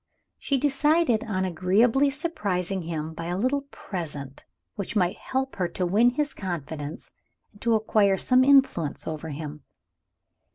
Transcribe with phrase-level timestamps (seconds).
[0.39, 5.85] She decided on agreeably surprising him by a little present, which might help her to
[5.85, 7.11] win his confidence
[7.51, 9.63] and to acquire some influence over him.